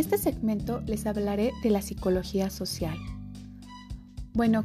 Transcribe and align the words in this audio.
este 0.00 0.18
segmento 0.18 0.80
les 0.86 1.06
hablaré 1.06 1.52
de 1.62 1.70
la 1.70 1.82
psicología 1.82 2.50
social. 2.50 2.98
Bueno, 4.32 4.64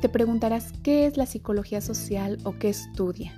te 0.00 0.08
preguntarás 0.08 0.72
qué 0.82 1.06
es 1.06 1.16
la 1.16 1.26
psicología 1.26 1.80
social 1.80 2.38
o 2.44 2.58
qué 2.58 2.70
estudia. 2.70 3.34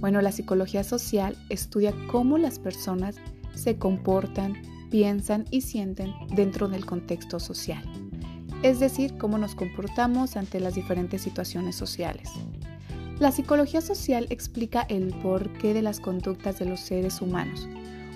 Bueno, 0.00 0.20
la 0.20 0.30
psicología 0.30 0.84
social 0.84 1.36
estudia 1.48 1.92
cómo 2.10 2.38
las 2.38 2.58
personas 2.58 3.16
se 3.54 3.76
comportan, 3.76 4.54
piensan 4.90 5.46
y 5.50 5.62
sienten 5.62 6.12
dentro 6.34 6.68
del 6.68 6.86
contexto 6.86 7.40
social, 7.40 7.82
es 8.62 8.80
decir, 8.80 9.16
cómo 9.18 9.38
nos 9.38 9.54
comportamos 9.54 10.36
ante 10.36 10.60
las 10.60 10.74
diferentes 10.74 11.22
situaciones 11.22 11.74
sociales. 11.74 12.30
La 13.18 13.32
psicología 13.32 13.80
social 13.80 14.26
explica 14.30 14.82
el 14.82 15.12
porqué 15.22 15.74
de 15.74 15.82
las 15.82 15.98
conductas 15.98 16.58
de 16.60 16.66
los 16.66 16.80
seres 16.80 17.20
humanos, 17.20 17.68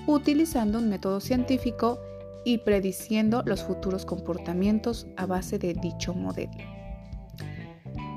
utilizando 0.06 0.78
un 0.78 0.88
método 0.88 1.20
científico 1.20 1.98
y 2.44 2.58
prediciendo 2.58 3.42
los 3.46 3.62
futuros 3.62 4.04
comportamientos 4.04 5.06
a 5.16 5.26
base 5.26 5.58
de 5.58 5.74
dicho 5.74 6.14
modelo. 6.14 6.52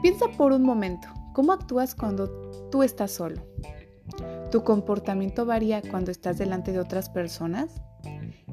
Piensa 0.01 0.27
por 0.37 0.51
un 0.51 0.63
momento, 0.63 1.07
¿cómo 1.33 1.53
actúas 1.53 1.95
cuando 1.95 2.29
tú 2.71 2.83
estás 2.83 3.11
solo? 3.11 3.41
¿Tu 4.51 4.63
comportamiento 4.63 5.45
varía 5.45 5.81
cuando 5.81 6.11
estás 6.11 6.37
delante 6.37 6.71
de 6.71 6.79
otras 6.79 7.09
personas? 7.09 7.81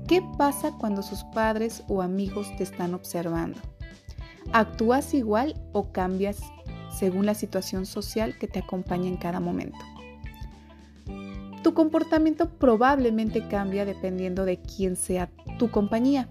¿Qué 0.09 0.23
pasa 0.37 0.73
cuando 0.79 1.03
sus 1.03 1.25
padres 1.25 1.85
o 1.89 2.03
amigos 2.03 2.55
te 2.57 2.65
están 2.65 2.95
observando? 2.95 3.61
¿Actúas 4.53 5.15
igual 5.15 5.55
o 5.73 5.93
cambias 5.93 6.41
según 6.99 7.27
la 7.27 7.35
situación 7.35 7.87
social 7.87 8.37
que 8.39 8.49
te 8.49 8.59
acompaña 8.59 9.09
en 9.09 9.17
cada 9.17 9.41
momento? 9.41 9.79
Tu 11.63 11.75
comportamiento 11.75 12.49
probablemente 12.49 13.47
cambia 13.49 13.85
dependiendo 13.85 14.45
de 14.45 14.61
quién 14.61 14.97
sea 14.97 15.31
tu 15.59 15.71
compañía. 15.71 16.29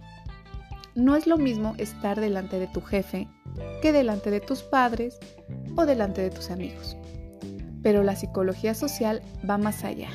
No 0.94 1.16
es 1.16 1.26
lo 1.26 1.38
mismo 1.38 1.74
estar 1.78 2.20
delante 2.20 2.60
de 2.60 2.68
tu 2.68 2.82
jefe 2.82 3.28
que 3.82 3.94
delante 3.94 4.30
de 4.30 4.42
tus 4.42 4.62
padres 4.62 5.18
o 5.76 5.86
delante 5.86 6.22
de 6.22 6.32
tus 6.32 6.52
amigos. 6.52 6.98
Pero 7.82 8.04
la 8.04 8.16
psicología 8.16 8.74
social 8.74 9.22
va 9.50 9.58
más 9.58 9.84
allá. 9.84 10.10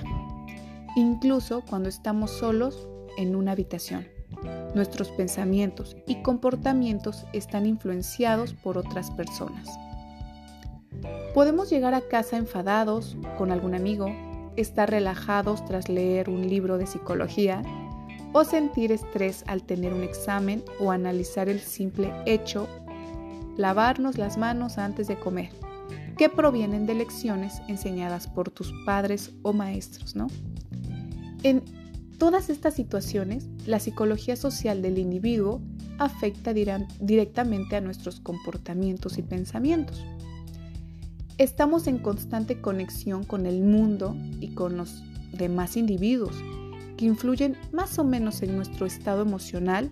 Incluso 0.96 1.62
cuando 1.68 1.88
estamos 1.88 2.30
solos 2.30 2.86
en 3.16 3.36
una 3.36 3.52
habitación, 3.52 4.06
nuestros 4.74 5.10
pensamientos 5.10 5.96
y 6.06 6.22
comportamientos 6.22 7.24
están 7.32 7.66
influenciados 7.66 8.52
por 8.52 8.76
otras 8.76 9.10
personas. 9.10 9.68
Podemos 11.34 11.70
llegar 11.70 11.94
a 11.94 12.02
casa 12.02 12.36
enfadados 12.36 13.16
con 13.36 13.50
algún 13.50 13.74
amigo, 13.74 14.06
estar 14.56 14.90
relajados 14.90 15.64
tras 15.64 15.88
leer 15.88 16.28
un 16.30 16.48
libro 16.48 16.78
de 16.78 16.86
psicología 16.86 17.62
o 18.32 18.44
sentir 18.44 18.92
estrés 18.92 19.44
al 19.46 19.62
tener 19.62 19.92
un 19.92 20.02
examen 20.02 20.62
o 20.80 20.90
analizar 20.90 21.48
el 21.48 21.60
simple 21.60 22.12
hecho, 22.26 22.68
lavarnos 23.56 24.18
las 24.18 24.36
manos 24.36 24.78
antes 24.78 25.08
de 25.08 25.16
comer, 25.16 25.50
que 26.18 26.28
provienen 26.28 26.86
de 26.86 26.94
lecciones 26.94 27.62
enseñadas 27.68 28.26
por 28.26 28.50
tus 28.50 28.72
padres 28.84 29.32
o 29.42 29.52
maestros, 29.52 30.14
¿no? 30.16 30.26
En 31.42 31.62
todas 32.18 32.50
estas 32.50 32.74
situaciones, 32.74 33.48
la 33.66 33.78
psicología 33.78 34.36
social 34.36 34.82
del 34.82 34.98
individuo 34.98 35.60
afecta 35.98 36.52
directamente 36.52 37.76
a 37.76 37.80
nuestros 37.80 38.20
comportamientos 38.20 39.16
y 39.18 39.22
pensamientos. 39.22 40.04
Estamos 41.38 41.86
en 41.86 41.98
constante 41.98 42.62
conexión 42.62 43.22
con 43.22 43.44
el 43.44 43.60
mundo 43.60 44.16
y 44.40 44.54
con 44.54 44.78
los 44.78 45.04
demás 45.32 45.76
individuos 45.76 46.34
que 46.96 47.04
influyen 47.04 47.58
más 47.72 47.98
o 47.98 48.04
menos 48.04 48.40
en 48.40 48.56
nuestro 48.56 48.86
estado 48.86 49.20
emocional 49.20 49.90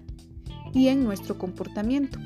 y 0.73 0.89
en 0.89 1.05
nuestro 1.05 1.37
comportamiento. 1.37 2.19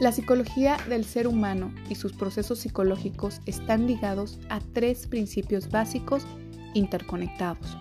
La 0.00 0.10
psicología 0.10 0.78
del 0.88 1.04
ser 1.04 1.26
humano 1.26 1.74
y 1.90 1.96
sus 1.96 2.14
procesos 2.14 2.60
psicológicos 2.60 3.42
están 3.44 3.86
ligados 3.86 4.40
a 4.48 4.60
tres 4.72 5.06
principios 5.06 5.68
básicos 5.68 6.26
interconectados. 6.72 7.76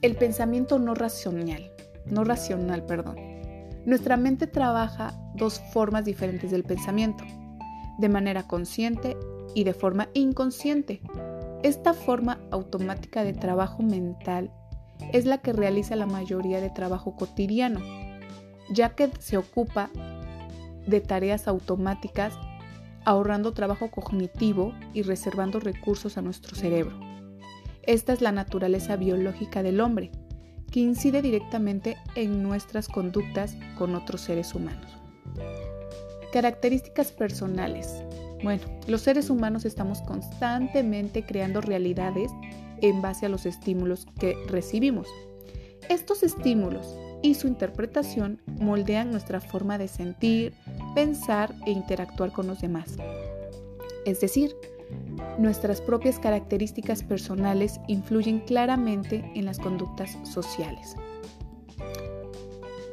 El 0.00 0.16
pensamiento 0.16 0.80
no 0.80 0.96
racional, 0.96 1.70
no 2.06 2.24
racional, 2.24 2.84
perdón. 2.86 3.14
Nuestra 3.86 4.16
mente 4.16 4.48
trabaja 4.48 5.14
dos 5.36 5.60
formas 5.72 6.04
diferentes 6.04 6.50
del 6.50 6.64
pensamiento, 6.64 7.24
de 7.98 8.08
manera 8.08 8.44
consciente 8.44 9.16
y 9.54 9.64
de 9.64 9.74
forma 9.74 10.08
inconsciente. 10.14 11.00
Esta 11.62 11.94
forma 11.94 12.40
automática 12.50 13.24
de 13.24 13.32
trabajo 13.32 13.82
mental 13.82 14.50
es 15.12 15.26
la 15.26 15.38
que 15.38 15.52
realiza 15.52 15.96
la 15.96 16.06
mayoría 16.06 16.60
de 16.60 16.70
trabajo 16.70 17.16
cotidiano, 17.16 17.80
ya 18.72 18.94
que 18.94 19.10
se 19.18 19.36
ocupa 19.36 19.90
de 20.86 21.00
tareas 21.00 21.48
automáticas, 21.48 22.34
ahorrando 23.04 23.52
trabajo 23.52 23.90
cognitivo 23.90 24.72
y 24.94 25.02
reservando 25.02 25.60
recursos 25.60 26.16
a 26.16 26.22
nuestro 26.22 26.56
cerebro. 26.56 26.98
Esta 27.82 28.12
es 28.12 28.20
la 28.20 28.32
naturaleza 28.32 28.96
biológica 28.96 29.62
del 29.62 29.80
hombre, 29.80 30.12
que 30.70 30.80
incide 30.80 31.20
directamente 31.20 31.96
en 32.14 32.42
nuestras 32.42 32.88
conductas 32.88 33.56
con 33.76 33.94
otros 33.94 34.22
seres 34.22 34.54
humanos. 34.54 35.01
Características 36.32 37.12
personales. 37.12 38.02
Bueno, 38.42 38.62
los 38.86 39.02
seres 39.02 39.28
humanos 39.28 39.66
estamos 39.66 40.00
constantemente 40.00 41.24
creando 41.24 41.60
realidades 41.60 42.32
en 42.80 43.02
base 43.02 43.26
a 43.26 43.28
los 43.28 43.44
estímulos 43.44 44.06
que 44.18 44.34
recibimos. 44.48 45.06
Estos 45.90 46.22
estímulos 46.22 46.96
y 47.22 47.34
su 47.34 47.48
interpretación 47.48 48.40
moldean 48.46 49.10
nuestra 49.10 49.40
forma 49.40 49.76
de 49.76 49.88
sentir, 49.88 50.54
pensar 50.94 51.54
e 51.66 51.70
interactuar 51.70 52.32
con 52.32 52.46
los 52.46 52.62
demás. 52.62 52.96
Es 54.06 54.20
decir, 54.20 54.56
nuestras 55.38 55.80
propias 55.80 56.18
características 56.18 57.02
personales 57.02 57.78
influyen 57.88 58.40
claramente 58.40 59.30
en 59.34 59.44
las 59.44 59.58
conductas 59.58 60.18
sociales. 60.24 60.96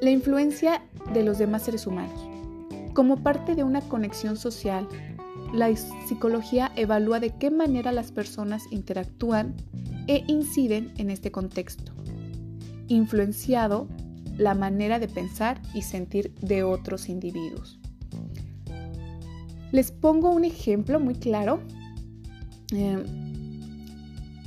La 0.01 0.11
influencia 0.11 0.83
de 1.13 1.23
los 1.23 1.37
demás 1.37 1.63
seres 1.63 1.87
humanos. 1.87 2.28
Como 2.99 3.23
parte 3.23 3.55
de 3.55 3.63
una 3.63 3.79
conexión 3.79 4.35
social, 4.35 4.85
la 5.53 5.73
psicología 5.73 6.73
evalúa 6.75 7.21
de 7.21 7.29
qué 7.29 7.49
manera 7.49 7.93
las 7.93 8.11
personas 8.11 8.63
interactúan 8.71 9.55
e 10.07 10.25
inciden 10.27 10.91
en 10.97 11.09
este 11.09 11.31
contexto, 11.31 11.93
influenciado 12.89 13.87
la 14.35 14.53
manera 14.53 14.99
de 14.99 15.07
pensar 15.07 15.61
y 15.73 15.83
sentir 15.83 16.35
de 16.41 16.63
otros 16.63 17.07
individuos. 17.07 17.79
Les 19.71 19.93
pongo 19.93 20.31
un 20.31 20.43
ejemplo 20.43 20.99
muy 20.99 21.15
claro. 21.15 21.61
Eh, 22.73 23.01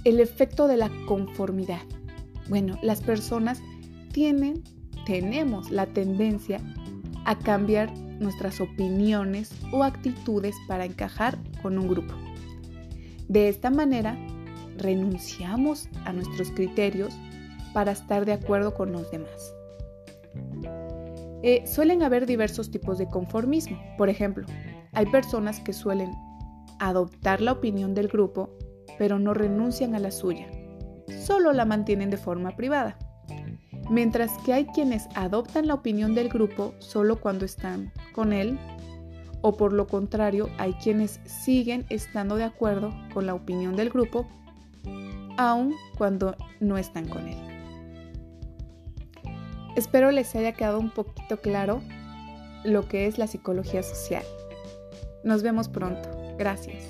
el 0.04 0.20
efecto 0.20 0.68
de 0.68 0.76
la 0.76 0.90
conformidad. 1.06 1.80
Bueno, 2.50 2.78
las 2.82 3.00
personas 3.00 3.62
tienen, 4.12 4.62
tenemos 5.06 5.70
la 5.70 5.86
tendencia 5.86 6.60
a 7.24 7.38
cambiar 7.38 7.90
nuestras 8.22 8.60
opiniones 8.60 9.50
o 9.72 9.82
actitudes 9.82 10.54
para 10.68 10.84
encajar 10.84 11.38
con 11.62 11.78
un 11.78 11.88
grupo. 11.88 12.14
De 13.28 13.48
esta 13.48 13.70
manera, 13.70 14.16
renunciamos 14.78 15.88
a 16.04 16.12
nuestros 16.12 16.50
criterios 16.50 17.14
para 17.72 17.92
estar 17.92 18.24
de 18.24 18.32
acuerdo 18.32 18.74
con 18.74 18.92
los 18.92 19.10
demás. 19.10 19.54
Eh, 21.42 21.64
suelen 21.66 22.02
haber 22.02 22.26
diversos 22.26 22.70
tipos 22.70 22.98
de 22.98 23.08
conformismo. 23.08 23.80
Por 23.98 24.08
ejemplo, 24.08 24.46
hay 24.92 25.06
personas 25.06 25.60
que 25.60 25.72
suelen 25.72 26.12
adoptar 26.78 27.40
la 27.40 27.52
opinión 27.52 27.94
del 27.94 28.08
grupo, 28.08 28.50
pero 28.98 29.18
no 29.18 29.34
renuncian 29.34 29.94
a 29.94 29.98
la 29.98 30.10
suya. 30.10 30.48
Solo 31.24 31.52
la 31.52 31.64
mantienen 31.64 32.10
de 32.10 32.16
forma 32.16 32.56
privada 32.56 32.96
mientras 33.92 34.32
que 34.38 34.52
hay 34.52 34.66
quienes 34.66 35.06
adoptan 35.14 35.66
la 35.66 35.74
opinión 35.74 36.14
del 36.14 36.28
grupo 36.28 36.74
solo 36.78 37.20
cuando 37.20 37.44
están 37.44 37.92
con 38.12 38.32
él, 38.32 38.58
o 39.40 39.56
por 39.56 39.72
lo 39.72 39.86
contrario, 39.86 40.48
hay 40.58 40.74
quienes 40.74 41.20
siguen 41.24 41.84
estando 41.88 42.36
de 42.36 42.44
acuerdo 42.44 42.94
con 43.12 43.26
la 43.26 43.34
opinión 43.34 43.76
del 43.76 43.90
grupo, 43.90 44.28
aun 45.36 45.74
cuando 45.98 46.36
no 46.60 46.78
están 46.78 47.08
con 47.08 47.28
él. 47.28 47.38
Espero 49.76 50.10
les 50.10 50.34
haya 50.36 50.52
quedado 50.52 50.78
un 50.78 50.90
poquito 50.90 51.40
claro 51.40 51.82
lo 52.64 52.86
que 52.88 53.06
es 53.06 53.18
la 53.18 53.26
psicología 53.26 53.82
social. 53.82 54.24
Nos 55.24 55.42
vemos 55.42 55.68
pronto. 55.68 56.08
Gracias. 56.38 56.84